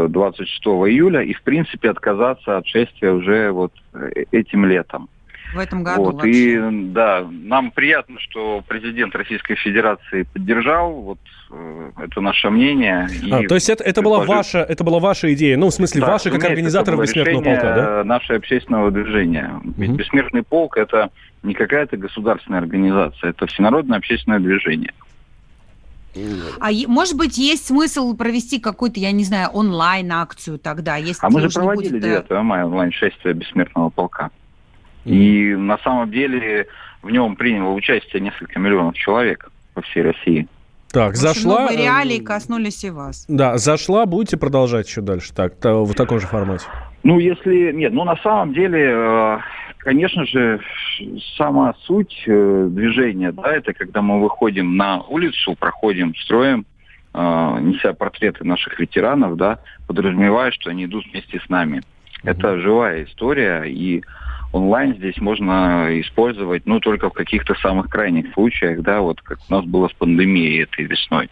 [0.09, 5.09] 26 июля и, в принципе, отказаться от шествия уже вот э, этим летом.
[5.55, 6.59] В этом году вот, И
[6.93, 11.19] да, нам приятно, что президент Российской Федерации поддержал вот
[11.53, 13.07] э, это наше мнение.
[13.31, 16.09] А, то есть это, это, была ваша, это была ваша идея, ну, в смысле, да,
[16.09, 18.05] ваша как организатора Бессмертного полка, да?
[18.05, 19.53] нашего общественного движения.
[19.77, 19.99] Ведь угу.
[19.99, 21.11] Бессмертный полк– это
[21.45, 24.93] не какая-то государственная организация, это всенародное общественное движение.
[26.61, 30.97] А может быть, есть смысл провести какую-то, я не знаю, онлайн-акцию тогда?
[30.97, 32.03] Если а мы же проводили будет...
[32.03, 34.31] 9 э, мая онлайн-шествие Бессмертного полка.
[35.05, 36.69] И на самом деле
[37.03, 40.49] в нем приняло участие несколько миллионов человек по всей России.
[40.91, 41.63] Так, зашла...
[41.63, 43.25] Много реалий коснулись и вас.
[43.27, 46.67] Да, зашла, будете продолжать еще дальше так, в таком же формате?
[47.05, 47.71] Ну, если...
[47.73, 49.39] Нет, ну, на самом деле, э,
[49.79, 50.59] конечно же,
[51.37, 56.65] сама суть э, движения, да, это когда мы выходим на улицу, проходим строем,
[57.13, 61.83] э, неся портреты наших ветеранов, да, подразумевая, что они идут вместе с нами.
[61.83, 62.31] Mm-hmm.
[62.31, 64.03] Это живая история, и
[64.55, 69.53] онлайн здесь можно использовать, ну, только в каких-то самых крайних случаях, да, вот как у
[69.53, 71.29] нас было с пандемией этой весной.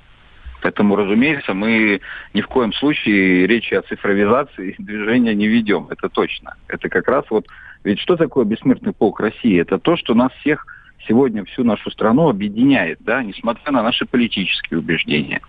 [0.63, 2.01] Поэтому, разумеется, мы
[2.35, 6.55] ни в коем случае речи о цифровизации движения не ведем, это точно.
[6.69, 7.47] Это как раз вот...
[7.85, 9.61] Ведь что такое бессмертный полк России?
[9.61, 10.65] Это то, что нас всех
[11.09, 15.41] сегодня всю нашу страну объединяет, да, несмотря на наши политические убеждения,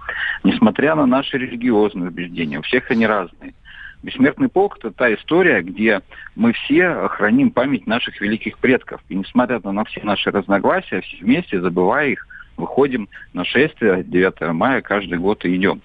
[0.43, 3.53] несмотря на наши религиозные убеждения, у всех они разные.
[4.01, 6.01] Бессмертный полк– это та история, где
[6.35, 8.99] мы все храним память наших великих предков.
[9.09, 14.81] И несмотря на все наши разногласия, все вместе, забывая их, выходим на шествие 9 мая
[14.81, 15.81] каждый год и идем.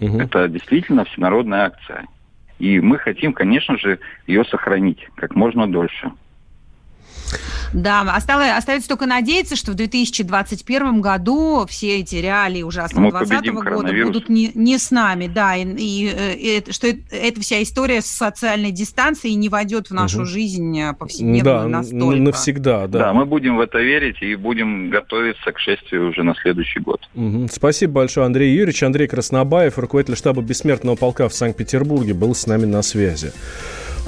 [0.00, 0.18] Угу.
[0.18, 2.06] Это действительно всенародная акция.
[2.58, 6.12] И мы хотим, конечно же, ее сохранить как можно дольше.
[7.74, 13.92] Да, осталось, остается только надеяться, что в 2021 году все эти реалии ужасного 2020 года
[14.04, 18.00] будут не, не с нами, да, и, и, и э, что это, эта вся история
[18.00, 20.26] с социальной дистанцией не войдет в нашу угу.
[20.26, 22.16] жизнь э, повседневную да, настолько.
[22.16, 22.98] навсегда, да.
[22.98, 27.00] Да, мы будем в это верить и будем готовиться к шествию уже на следующий год.
[27.14, 27.48] Угу.
[27.50, 28.84] Спасибо большое, Андрей Юрьевич.
[28.84, 33.32] Андрей Краснобаев, руководитель штаба Бессмертного полка в Санкт-Петербурге, был с нами на связи.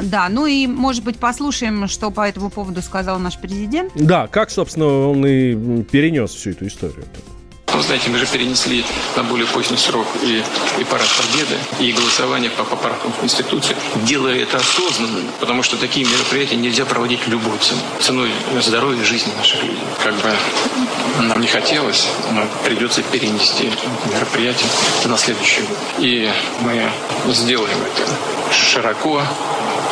[0.01, 3.93] Да, ну и, может быть, послушаем, что по этому поводу сказал наш президент.
[3.95, 7.05] Да, как, собственно, он и перенес всю эту историю.
[7.77, 8.85] Ну, знаете, мы же перенесли
[9.17, 10.43] на более поздний срок и,
[10.81, 16.07] и парад Победы, и голосование по поправкам в Конституции, делая это осознанно, потому что такие
[16.07, 19.79] мероприятия нельзя проводить любой ценой, ценой здоровья и жизни наших людей.
[20.03, 20.33] Как бы
[21.29, 23.71] нам не хотелось, но придется перенести
[24.11, 24.69] мероприятие
[25.05, 25.79] на следующий год.
[25.99, 26.31] И
[26.63, 26.91] мы
[27.35, 29.21] сделаем это широко,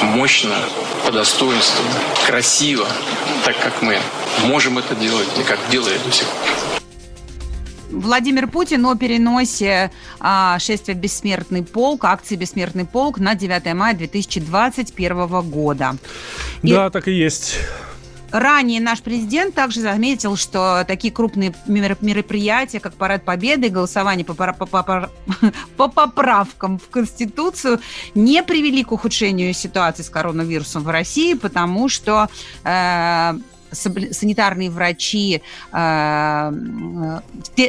[0.03, 0.57] мощно,
[1.05, 1.85] по достоинству,
[2.27, 2.87] красиво,
[3.45, 3.99] так как мы
[4.47, 6.55] можем это делать и как делали до сих пор.
[7.91, 15.43] Владимир Путин о переносе а, шествия «Бессмертный полк», акции «Бессмертный полк» на 9 мая 2021
[15.43, 15.97] года.
[16.63, 16.73] И...
[16.73, 17.57] Да, так и есть.
[18.35, 24.35] Ранее наш президент также заметил, что такие крупные мероприятия, как Парад Победы и голосование по,
[24.35, 25.09] по, по,
[25.77, 27.79] по поправкам в Конституцию,
[28.17, 32.29] не привели к ухудшению ситуации с коронавирусом в России, потому что
[32.65, 33.35] э,
[33.75, 36.53] санитарные врачи, э,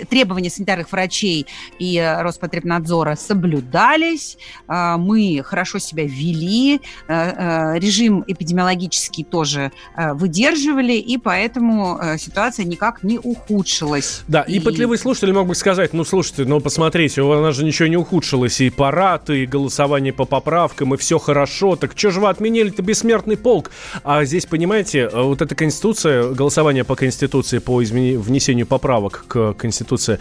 [0.10, 1.46] требования санитарных врачей
[1.80, 4.38] и Роспотребнадзора соблюдались,
[4.68, 13.20] э, мы хорошо себя вели, э, режим эпидемиологический тоже выдерживали, и поэтому ситуация никак не
[13.20, 14.24] ухудшилась.
[14.28, 17.64] Да, и, и пытливый слушатель мог бы сказать, ну, слушайте, ну, посмотрите, у нас же
[17.66, 22.20] ничего не ухудшилось, и парад, и голосование по поправкам, и все хорошо, так что же
[22.20, 23.72] вы отменили-то бессмертный полк?
[24.04, 28.18] А здесь, понимаете, вот эта конституция Конституция, голосование по Конституции, по измени...
[28.18, 30.20] внесению поправок к Конституции,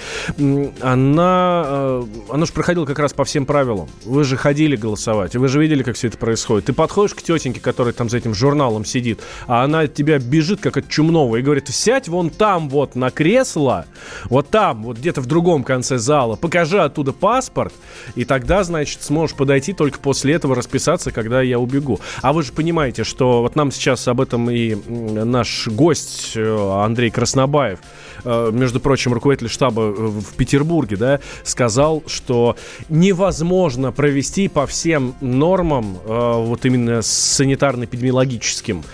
[0.81, 3.89] она, э, оно же проходило как раз по всем правилам.
[4.05, 6.67] Вы же ходили голосовать, вы же видели, как все это происходит.
[6.67, 10.61] Ты подходишь к тетеньке, которая там за этим журналом сидит, а она от тебя бежит,
[10.61, 13.87] как от чумного, и говорит, сядь вон там вот на кресло,
[14.27, 17.75] вот там, вот где-то в другом конце зала, покажи оттуда паспорт,
[18.15, 21.99] и тогда, значит, сможешь подойти только после этого расписаться, когда я убегу.
[22.23, 26.83] А вы же понимаете, что вот нам сейчас об этом и наш наш гость э,
[26.85, 27.79] Андрей Краснобаев,
[28.25, 32.57] э, между прочим, руководитель штаба в Петербурге, да, сказал, что
[32.89, 38.85] невозможно провести по всем нормам, вот именно санитарно-эпидемиологическим,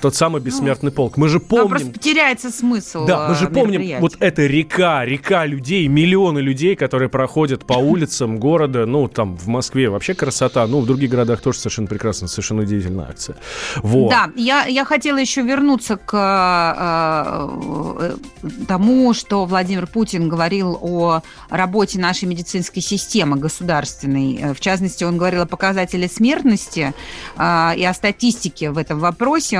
[0.00, 1.16] тот самый бессмертный полк.
[1.16, 1.68] Мы же помним...
[1.68, 7.08] просто теряется смысл Да, мы же помним, вот эта река, река людей, миллионы людей, которые
[7.08, 11.58] проходят по улицам города, ну, там, в Москве вообще красота, ну, в других городах тоже
[11.58, 13.36] совершенно прекрасно, совершенно удивительная акция.
[13.76, 14.10] Вот.
[14.10, 16.14] Да, я, я хотела еще вернуться к
[18.02, 24.36] э, э, тому, что Владимир Путин говорил о работе нашей медицинской системы государственной.
[24.36, 26.94] Э, в частности, он говорил о показателе смертности
[27.36, 27.40] и
[27.84, 29.56] о статистике в этом вопросе,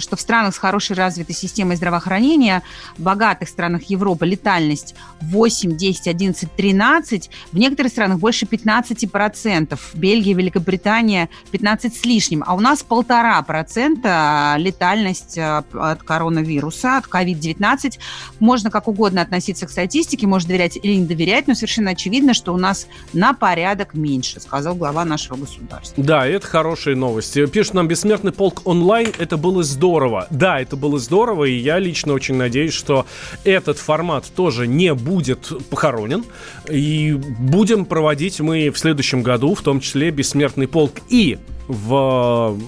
[0.00, 2.62] что в странах с хорошей развитой системой здравоохранения,
[2.96, 9.94] в богатых странах Европы летальность 8, 10, 11, 13, в некоторых странах больше 15%, в
[9.94, 15.38] Бельгии, Великобритания 15 с лишним, а у нас полтора процента летальность
[15.74, 17.98] от коронавируса, от COVID-19.
[18.40, 22.52] Можно как угодно относиться к статистике, можно доверять или не доверять, но совершенно очевидно, что
[22.52, 26.02] у нас на порядок меньше, сказал глава нашего государства.
[26.02, 27.46] Да, это хорошие новости.
[27.46, 29.10] Пишет нам «Бессмертный полк онлайн».
[29.18, 30.26] Это было здорово.
[30.30, 33.06] Да, это было здорово, и я лично очень надеюсь, что
[33.44, 36.24] этот формат тоже не будет похоронен.
[36.68, 42.58] И будем проводить мы в следующем году, в том числе «Бессмертный полк» и в,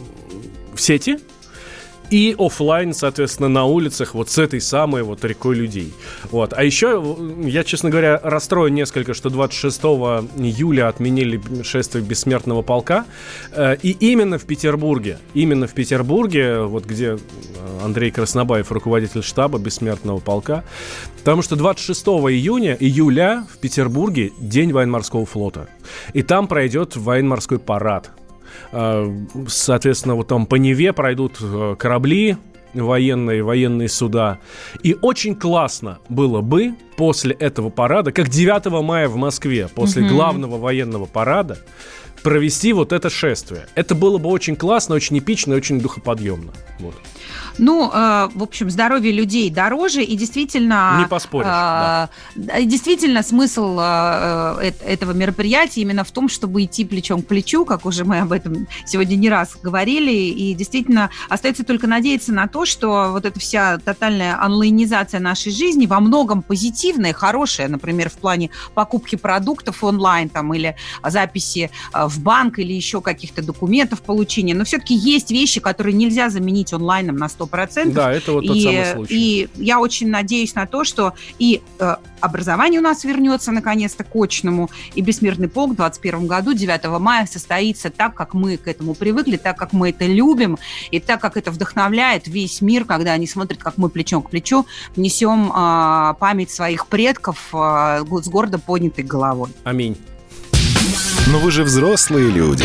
[0.74, 1.18] в сети,
[2.10, 5.92] и офлайн, соответственно, на улицах вот с этой самой вот рекой людей.
[6.30, 6.52] Вот.
[6.52, 7.02] А еще,
[7.42, 13.04] я, честно говоря, расстроен несколько, что 26 июля отменили шествие Бессмертного полка.
[13.52, 17.18] Э, и именно в Петербурге, именно в Петербурге, вот где
[17.82, 20.64] Андрей Краснобаев, руководитель штаба Бессмертного полка,
[21.18, 25.68] потому что 26 июня, июля в Петербурге День военно-морского флота.
[26.12, 28.10] И там пройдет военно-морской парад.
[28.74, 32.36] Э, соответственно, вот там по Неве пройдут э, корабли,
[32.74, 34.40] военные, военные суда.
[34.82, 40.08] И очень классно было бы после этого парада, как 9 мая в Москве, после mm-hmm.
[40.08, 41.58] главного военного парада,
[42.24, 43.66] провести вот это шествие.
[43.76, 46.52] Это было бы очень классно, очень эпично и очень духоподъемно.
[46.80, 46.94] Вот.
[47.58, 50.96] Ну, э, в общем, здоровье людей дороже, и действительно...
[50.98, 52.08] Не поспоришь, э, да.
[52.62, 58.04] Действительно, смысл э, этого мероприятия именно в том, чтобы идти плечом к плечу, как уже
[58.04, 63.10] мы об этом сегодня не раз говорили, и действительно остается только надеяться на то, что
[63.12, 69.16] вот эта вся тотальная онлайнизация нашей жизни во многом позитивная, хорошая, например, в плане покупки
[69.16, 75.30] продуктов онлайн там, или записи в банк, или еще каких-то документов получения, но все-таки есть
[75.30, 77.92] вещи, которые нельзя заменить онлайном на 100 100%.
[77.92, 79.14] Да, это вот тот и, самый случай.
[79.14, 84.14] И я очень надеюсь на то, что и э, образование у нас вернется наконец-то к
[84.14, 88.94] очному, и «Бессмертный полк» в 2021 году, 9 мая, состоится так, как мы к этому
[88.94, 90.58] привыкли, так, как мы это любим,
[90.90, 94.66] и так, как это вдохновляет весь мир, когда они смотрят, как мы плечом к плечу
[94.96, 99.50] несем э, память своих предков э, с гордо поднятой головой.
[99.64, 99.96] Аминь.
[101.26, 102.64] Но вы же взрослые люди.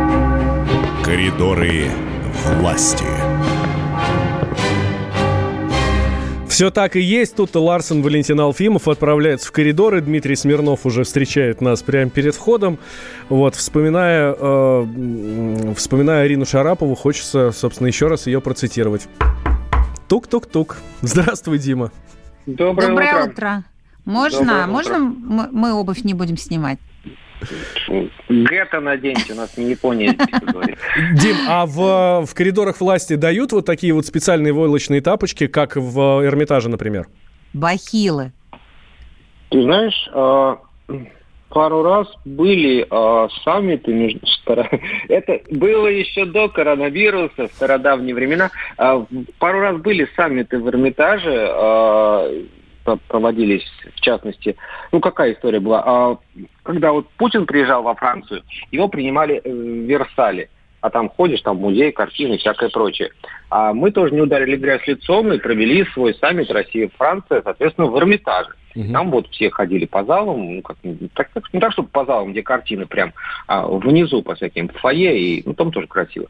[1.11, 1.89] Коридоры
[2.45, 3.03] власти.
[6.47, 7.35] Все так и есть.
[7.35, 9.99] Тут Ларсен Валентин Алфимов отправляется в коридоры.
[9.99, 12.79] Дмитрий Смирнов уже встречает нас прямо перед входом.
[13.27, 19.09] Вот, вспоминая, э, вспоминая Арину Шарапову, хочется, собственно, еще раз ее процитировать.
[20.07, 20.77] Тук-тук-тук.
[21.01, 21.91] Здравствуй, Дима.
[22.45, 23.31] Доброе, Доброе утро.
[23.31, 23.63] утро.
[24.05, 25.49] Можно, Доброе можно утро.
[25.51, 26.79] мы обувь не будем снимать?
[28.29, 30.15] Гетто наденьте, у нас не Япония.
[31.13, 36.25] Дим, а в, в коридорах власти дают вот такие вот специальные войлочные тапочки, как в
[36.25, 37.07] Эрмитаже, например?
[37.53, 38.31] Бахилы.
[39.49, 40.59] Ты знаешь, а,
[41.49, 44.21] пару раз были а, саммиты между
[45.09, 48.51] Это было еще до коронавируса, в стародавние времена.
[48.77, 49.05] А,
[49.39, 51.51] пару раз были саммиты в Эрмитаже
[53.07, 53.65] проводились,
[53.95, 54.55] в частности,
[54.91, 55.83] ну какая история была?
[55.85, 56.17] А,
[56.63, 60.49] когда вот Путин приезжал во Францию, его принимали э, в Версале,
[60.81, 63.11] а там ходишь, там музей, картины, всякое прочее.
[63.51, 68.51] А мы тоже не ударили грязь лицом и провели свой саммит Россия-Франция, соответственно, в Эрмитаже.
[68.73, 68.93] Угу.
[68.93, 70.77] Там вот все ходили по залам, ну, как,
[71.13, 73.11] так, так, не так, чтобы по залам, где картины прям
[73.47, 76.27] а, внизу по всяким фойе, и ну, там тоже красиво.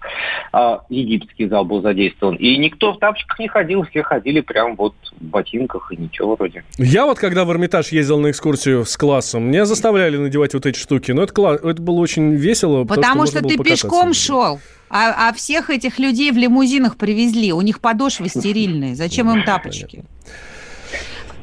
[0.51, 2.37] А, египетский зал был задействован.
[2.37, 6.63] И никто в тапочках не ходил, все ходили прям вот в ботинках и ничего вроде.
[6.79, 10.79] Я вот, когда в Эрмитаж ездил на экскурсию с классом, меня заставляли надевать вот эти
[10.79, 12.85] штуки, но это, класс, это было очень весело.
[12.85, 14.59] Потому что, что ты пешком шел.
[14.93, 17.53] А, а всех этих людей в лимузинах привезли.
[17.53, 18.95] У них подошвы стерильные.
[18.95, 20.03] Зачем им тапочки?
[20.03, 20.09] Понятно.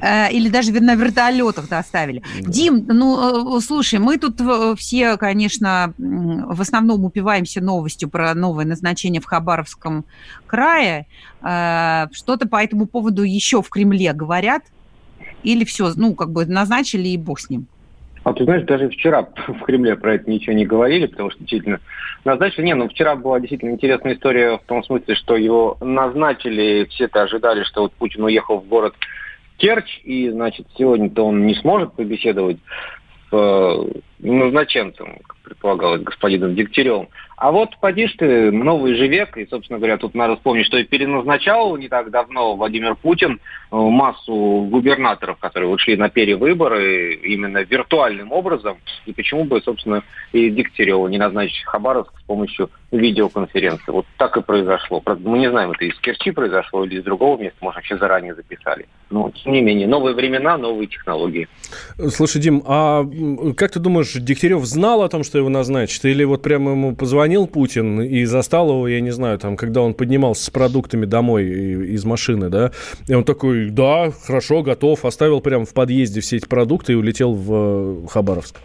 [0.01, 2.23] Э, или даже на вертолетах доставили.
[2.41, 2.51] Да.
[2.51, 8.65] Дим, ну, э, слушай, мы тут э, все, конечно, в основном упиваемся новостью про новое
[8.65, 10.05] назначение в Хабаровском
[10.47, 11.07] крае.
[11.41, 14.63] Что-то по этому поводу еще в Кремле говорят?
[15.43, 17.67] Или все, ну, как бы назначили и бог с ним?
[18.25, 21.81] А ты знаешь, даже вчера в Кремле про это ничего не говорили, потому что действительно
[22.25, 22.67] назначили.
[22.67, 27.23] Не, ну вчера была действительно интересная история в том смысле, что его назначили, все это
[27.23, 28.95] ожидали, что вот Путин уехал в город
[29.57, 32.59] Керчь, и, значит, сегодня-то он не сможет побеседовать
[33.31, 37.09] с э, назначенцем, как предполагалось, господином Дегтяревым.
[37.41, 40.83] А вот поди ты, новый же век, и, собственно говоря, тут надо вспомнить, что и
[40.83, 43.35] переназначал не так давно Владимир Путин
[43.71, 50.51] э, массу губернаторов, которые ушли на перевыборы именно виртуальным образом, и почему бы, собственно, и
[50.51, 53.93] Дегтярева не назначить Хабаровск с помощью видеоконференции.
[53.93, 55.01] Вот так и произошло.
[55.21, 58.87] Мы не знаем, это из Керчи произошло или из другого места, может, вообще заранее записали.
[59.11, 61.49] Но, тем не менее, новые времена, новые технологии.
[62.09, 63.05] Слушай, Дим, а
[63.57, 67.28] как ты думаешь, Дегтярев знал о том, что его назначат, или вот прямо ему позвонили
[67.29, 71.45] позвонил Путин и застал его, я не знаю, там, когда он поднимался с продуктами домой
[71.45, 72.71] из машины, да,
[73.07, 77.35] и он такой, да, хорошо, готов, оставил прямо в подъезде все эти продукты и улетел
[77.35, 78.57] в э, Хабаровск.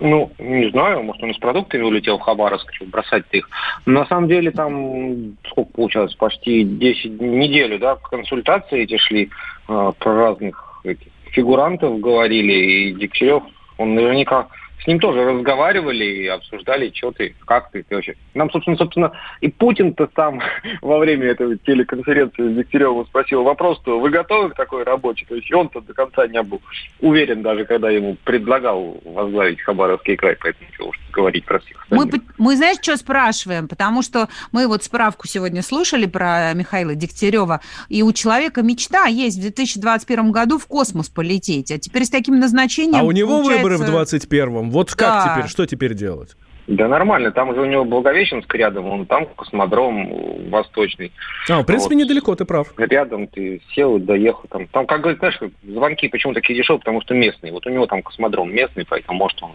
[0.00, 3.48] Ну, не знаю, может, он с продуктами улетел в Хабаровск, что бросать-то их.
[3.86, 9.30] На самом деле там, сколько получалось, почти 10 неделю, да, консультации эти шли
[9.68, 13.44] э, про разных этих фигурантов говорили, и Дегтярев,
[13.78, 14.48] он наверняка
[14.82, 18.14] с ним тоже разговаривали и обсуждали, что ты, как ты, ты вообще.
[18.34, 20.40] Нам, собственно, собственно, и Путин-то сам
[20.82, 25.26] во время этой телеконференции с Дегтяревым спросил вопрос-то, вы готовы к такой работе?
[25.28, 26.60] То есть он-то до конца не был
[27.00, 32.10] уверен, даже когда ему предлагал возглавить Хабаровский край, поэтому что уж говорить про всех Мы,
[32.38, 33.68] мы, знаешь, что спрашиваем?
[33.68, 39.38] Потому что мы вот справку сегодня слушали про Михаила Дегтярева, и у человека мечта есть
[39.38, 43.00] в 2021 году в космос полететь, а теперь с таким назначением...
[43.00, 43.62] А у него получается...
[43.62, 45.34] выборы в 2021 вот как да.
[45.34, 46.36] теперь, что теперь делать?
[46.70, 51.10] Да нормально, там же у него Благовещенск рядом, он там космодром восточный.
[51.48, 52.04] А, в принципе, вот.
[52.04, 52.72] недалеко, ты прав.
[52.76, 54.44] Рядом ты сел доехал.
[54.48, 57.50] Там, там как говорят, знаешь, звонки почему такие дешевые, потому что местный.
[57.50, 59.50] Вот у него там космодром местный, поэтому может он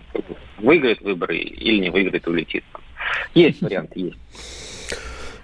[0.57, 2.66] выиграет выборы или не выиграет, улетит.
[3.34, 4.18] Есть варианты, есть.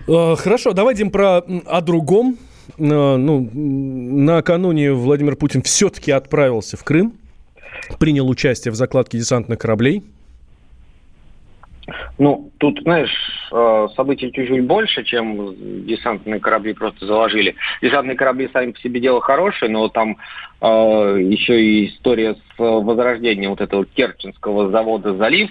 [0.09, 2.37] Э, хорошо, давай, Дим, про о другом.
[2.79, 7.13] Э, ну, накануне Владимир Путин все-таки отправился в Крым
[7.99, 10.03] принял участие в закладке десантных кораблей?
[12.17, 13.11] Ну, тут, знаешь,
[13.51, 15.55] э, событий чуть-чуть больше, чем
[15.85, 17.55] десантные корабли просто заложили.
[17.81, 20.17] Десантные корабли сами по себе дело хорошее, но там
[20.61, 25.49] э, еще и история с возрождением вот этого Керченского завода «Залив»,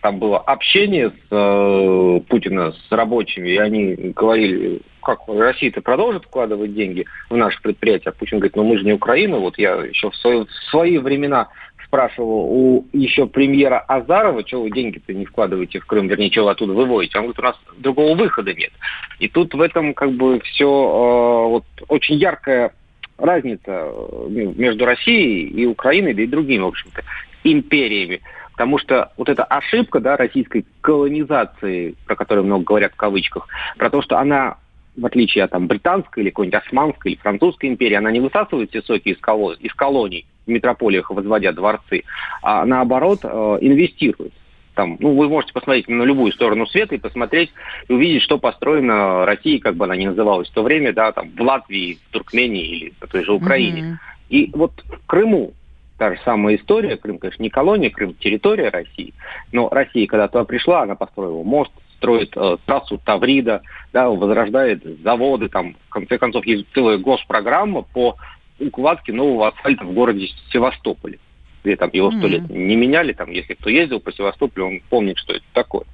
[0.00, 6.74] там было общение с э, Путина с рабочими, и они говорили, как Россия-то продолжит вкладывать
[6.74, 8.10] деньги в наши предприятия.
[8.10, 9.38] А Путин говорит, ну мы же не Украина.
[9.38, 11.48] Вот я еще в свои, в свои времена
[11.84, 16.52] спрашивал у еще премьера Азарова, что вы деньги-то не вкладываете в Крым, вернее, что вы
[16.52, 17.18] оттуда выводите.
[17.18, 18.70] Он говорит, у нас другого выхода нет.
[19.18, 22.72] И тут в этом как бы все э, вот очень яркая
[23.18, 27.02] разница э, между Россией и Украиной, да и другими, в общем-то,
[27.44, 28.20] империями.
[28.60, 33.48] Потому что вот эта ошибка да, российской колонизации, про которую много говорят в кавычках,
[33.78, 34.58] про то, что она
[34.98, 38.82] в отличие от там, британской или какой-нибудь османской или французской империи, она не высасывает все
[38.82, 42.02] соки из, коло- из колоний в метрополиях, возводя дворцы,
[42.42, 43.28] а наоборот э,
[43.62, 44.34] инвестирует.
[44.74, 47.50] Там, ну, вы можете посмотреть на любую сторону света и посмотреть
[47.88, 51.30] и увидеть, что построено Россией, как бы она ни называлась в то время, да, там,
[51.30, 53.80] в Латвии, в Туркмении или на той же Украине.
[53.80, 53.96] Mm-hmm.
[54.28, 55.54] И вот в Крыму
[56.00, 56.96] та же самая история.
[56.96, 59.12] Крым, конечно, не колония, Крым территория России.
[59.52, 63.60] Но Россия, когда туда пришла, она построила мост, строит э, трассу Таврида,
[63.92, 68.16] да, возрождает заводы, там, в конце концов, есть целая госпрограмма по
[68.58, 71.18] укладке нового асфальта в городе Севастополе
[71.62, 75.18] где там его сто лет не меняли, там, если кто ездил по Севастополю, он помнит,
[75.18, 75.84] что это такое.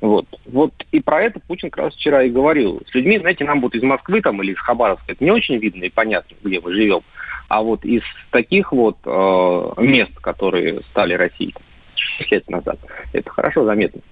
[0.00, 0.26] Вот.
[0.44, 2.82] вот и про это Путин как раз вчера и говорил.
[2.90, 5.84] С людьми, знаете, нам вот из Москвы там или из Хабаровска это не очень видно
[5.84, 7.00] и понятно, где мы живем.
[7.48, 11.54] А вот из таких вот э, мест, которые стали Россией
[12.18, 12.78] 6 лет назад,
[13.12, 14.02] это хорошо заметно.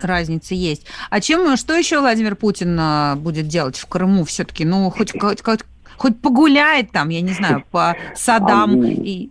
[0.00, 0.86] разница есть.
[1.10, 4.64] А чем, что еще Владимир Путин а, будет делать в Крыму все-таки?
[4.64, 5.60] Ну, хоть, хоть, хоть,
[5.96, 9.28] хоть погуляет там, я не знаю, по садам А, и...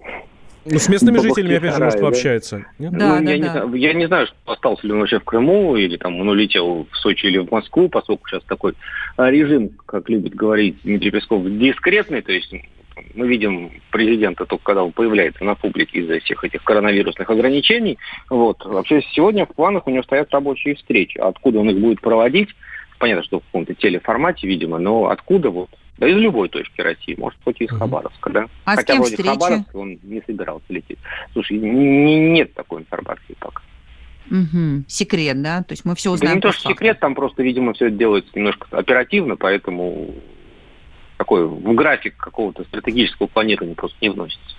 [0.70, 2.66] Ну, с местными жителями, опять же, может, пообщается.
[2.80, 2.92] Нет?
[2.92, 3.52] Да, Ну, да, я, Не да.
[3.52, 6.88] знаю, я не знаю, что остался ли он вообще в Крыму, или там он улетел
[6.92, 8.74] в Сочи или в Москву, поскольку сейчас такой
[9.16, 12.54] а, режим, как любит говорить Дмитрий Песков, дискретный, то есть
[13.14, 17.98] мы видим президента только когда он появляется на публике из-за всех этих коронавирусных ограничений.
[18.30, 18.64] Вот.
[18.66, 21.18] Вообще сегодня в планах у него стоят рабочие встречи.
[21.18, 22.50] Откуда он их будет проводить?
[23.00, 25.70] Понятно, что в каком-то телеформате, видимо, но откуда вот?
[25.98, 27.70] Да из любой точки России, может, хоть из.
[27.70, 28.46] Хабаровска, да?
[28.66, 29.30] А с Хотя кем вроде встречи?
[29.30, 31.00] Хабаровск он не собирался лететь.
[31.34, 33.62] Слушай, нет такой информации пока.
[34.30, 34.86] Мгм.
[34.88, 35.64] Секрет, да?
[35.64, 37.96] То есть мы все Да узнаем не то, что секрет, там просто, видимо, все это
[37.96, 40.14] делается немножко оперативно, поэтому
[41.18, 44.56] такой в график какого-то стратегического планирования просто не вносится.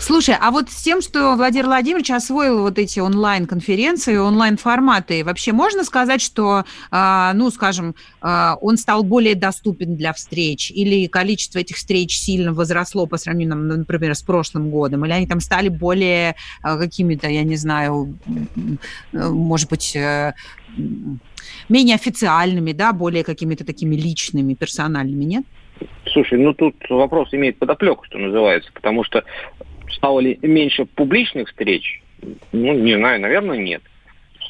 [0.00, 5.84] Слушай, а вот с тем, что Владимир Владимирович освоил вот эти онлайн-конференции, онлайн-форматы, вообще можно
[5.84, 11.76] сказать, что, а, ну, скажем, а, он стал более доступен для встреч, или количество этих
[11.76, 16.34] встреч сильно возросло по сравнению, нам, например, с прошлым годом, или они там стали более
[16.62, 18.18] а, какими-то, я не знаю,
[19.12, 20.34] может быть, э,
[21.68, 25.44] менее официальными, да, более какими-то такими личными, персональными, нет?
[26.12, 29.24] Слушай, ну тут вопрос имеет подоплеку, что называется, потому что
[30.04, 32.02] стало ли меньше публичных встреч?
[32.52, 33.82] Ну, не знаю, наверное, нет.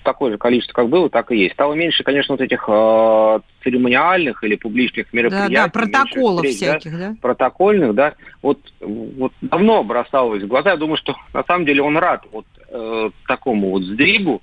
[0.03, 1.55] Такое же количество, как было, так и есть.
[1.55, 5.55] Стало меньше, конечно, вот этих э, церемониальных или публичных Да, мероприятий.
[5.55, 6.79] да, меньше протоколов встреч, да.
[6.79, 7.17] всяких, да?
[7.23, 10.73] протокольных, да, вот, вот давно бросалось в глаза.
[10.73, 14.43] Я думаю, что на самом деле он рад вот э, такому вот сдвигу.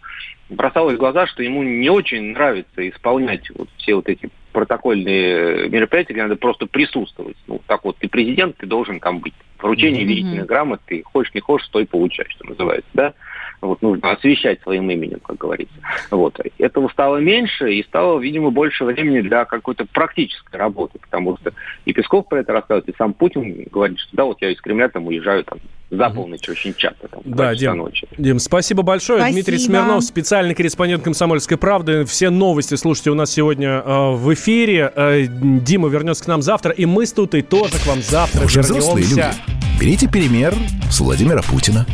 [0.50, 6.14] Бросалось в глаза, что ему не очень нравится исполнять вот все вот эти протокольные мероприятия,
[6.14, 7.38] где надо просто присутствовать.
[7.48, 9.34] Ну, так вот, ты президент, ты должен там быть.
[9.60, 10.10] Вручение Мгм.
[10.10, 13.14] верительных грамот, ты хочешь, не хочешь, стой, получай, что называется, да.
[13.62, 15.74] Вот, нужно освещать своим именем, как говорится.
[16.10, 16.40] Вот.
[16.58, 21.54] Этого стало меньше, и стало, видимо, больше времени для какой-то практической работы, потому что
[21.86, 24.90] и Песков про это рассказывает, и сам Путин говорит, что да, вот я из Кремля
[24.90, 25.60] там уезжаю там
[25.92, 27.78] за полночь очень часто, там, Да, Дим.
[27.78, 28.08] ночи.
[28.18, 29.20] Дим, спасибо большое.
[29.20, 29.36] Спасибо.
[29.36, 32.06] Дмитрий Смирнов, специальный корреспондент «Комсомольской правды».
[32.06, 34.92] Все новости слушайте у нас сегодня э, в эфире.
[34.96, 38.62] Э, Дима вернется к нам завтра, и мы с Тутой тоже к вам завтра же
[38.62, 39.16] взрослые люди.
[39.16, 39.42] вернемся.
[39.80, 40.54] Берите пример
[40.90, 41.86] с Владимира Путина.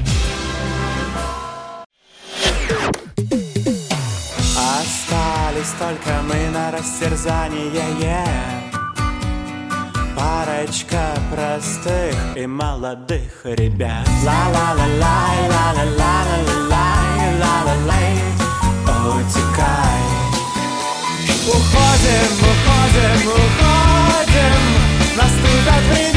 [5.67, 7.71] Остались только мы на растерзание
[10.15, 14.07] Парочка простых и молодых ребят.
[14.23, 18.13] Ла-ла-ла-лай, ла-ла-ла-ла-ла-лай, ла-ла-лай.
[19.07, 20.03] Утекай
[21.47, 24.61] Уходим, уходим, уходим.
[25.15, 26.16] Наступят времена